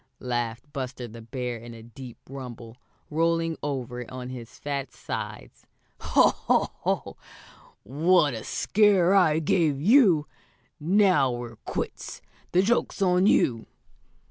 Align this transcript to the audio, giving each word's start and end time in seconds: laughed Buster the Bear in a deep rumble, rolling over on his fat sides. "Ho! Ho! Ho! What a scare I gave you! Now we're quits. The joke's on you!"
laughed 0.23 0.65
Buster 0.73 1.07
the 1.07 1.21
Bear 1.21 1.57
in 1.57 1.75
a 1.75 1.83
deep 1.83 2.17
rumble, 2.27 2.75
rolling 3.11 3.55
over 3.61 4.09
on 4.11 4.29
his 4.29 4.57
fat 4.57 4.91
sides. 4.91 5.67
"Ho! 5.99 6.29
Ho! 6.29 6.71
Ho! 6.79 7.17
What 7.83 8.33
a 8.33 8.43
scare 8.43 9.13
I 9.13 9.37
gave 9.37 9.79
you! 9.79 10.25
Now 10.79 11.31
we're 11.31 11.57
quits. 11.67 12.19
The 12.51 12.63
joke's 12.63 12.99
on 13.03 13.27
you!" 13.27 13.67